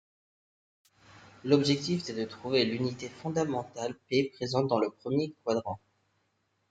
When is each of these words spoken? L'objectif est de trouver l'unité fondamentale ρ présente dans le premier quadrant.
L'objectif 1.43 2.09
est 2.09 2.13
de 2.15 2.25
trouver 2.25 2.65
l'unité 2.65 3.07
fondamentale 3.07 3.95
ρ 4.11 4.31
présente 4.33 4.65
dans 4.65 4.79
le 4.79 4.89
premier 4.89 5.35
quadrant. 5.45 5.79